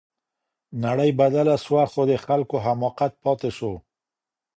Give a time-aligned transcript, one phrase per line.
[0.83, 3.71] نړۍ بدله سوه خو د خلګو حماقت پاتې سو.